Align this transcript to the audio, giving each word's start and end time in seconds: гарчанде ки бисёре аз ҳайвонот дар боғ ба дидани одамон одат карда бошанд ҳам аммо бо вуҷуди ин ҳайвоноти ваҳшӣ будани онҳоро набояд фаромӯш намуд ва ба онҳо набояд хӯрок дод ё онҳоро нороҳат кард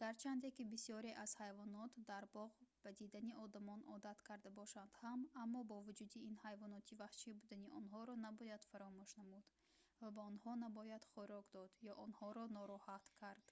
гарчанде 0.00 0.48
ки 0.56 0.64
бисёре 0.72 1.10
аз 1.24 1.32
ҳайвонот 1.42 1.92
дар 2.10 2.24
боғ 2.36 2.52
ба 2.82 2.90
дидани 3.00 3.32
одамон 3.46 3.80
одат 3.96 4.18
карда 4.28 4.50
бошанд 4.60 4.90
ҳам 5.02 5.20
аммо 5.42 5.60
бо 5.70 5.76
вуҷуди 5.86 6.18
ин 6.28 6.36
ҳайвоноти 6.44 6.98
ваҳшӣ 7.02 7.28
будани 7.42 7.72
онҳоро 7.78 8.14
набояд 8.26 8.62
фаромӯш 8.70 9.10
намуд 9.20 9.44
ва 10.00 10.08
ба 10.16 10.22
онҳо 10.30 10.52
набояд 10.64 11.04
хӯрок 11.12 11.46
дод 11.56 11.70
ё 11.90 11.92
онҳоро 12.06 12.44
нороҳат 12.56 13.04
кард 13.20 13.46